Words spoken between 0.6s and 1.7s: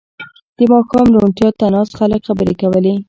ماښام روڼتیا ته